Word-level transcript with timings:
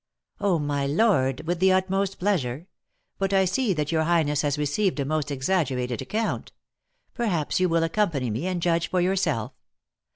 '""Oh, 0.41 0.57
my 0.57 0.87
lord, 0.87 1.41
with 1.45 1.59
the 1.59 1.71
utmost 1.71 2.17
pleasure. 2.17 2.65
But 3.19 3.33
I 3.33 3.45
see 3.45 3.71
that 3.73 3.91
your 3.91 4.05
highness 4.05 4.41
had 4.41 4.57
received 4.57 4.99
a 4.99 5.05
most 5.05 5.29
exaggerated 5.29 6.01
account. 6.01 6.51
Perhaps 7.13 7.59
you 7.59 7.69
will 7.69 7.83
accompany 7.83 8.31
me, 8.31 8.47
and 8.47 8.63
judge 8.63 8.89
for 8.89 8.99
yourself. 8.99 9.51